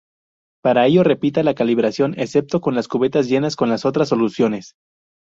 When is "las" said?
2.73-2.87, 3.69-3.85